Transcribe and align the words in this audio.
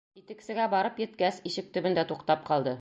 Итексегә 0.19 0.65
барып 0.71 1.03
еткәс, 1.03 1.39
ишек 1.51 1.71
төбөндә 1.77 2.09
туҡтап 2.15 2.47
ҡалды. 2.53 2.69